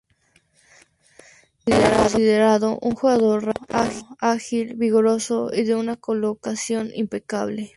[1.67, 7.69] Era considerado un jugador rápido, ágil vigoroso y de una colocación impecable.